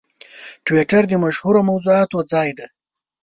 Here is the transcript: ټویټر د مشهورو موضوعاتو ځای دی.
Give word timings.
ټویټر 0.65 1.03
د 1.09 1.13
مشهورو 1.23 1.61
موضوعاتو 1.69 2.17
ځای 2.31 2.49
دی. 2.57 2.65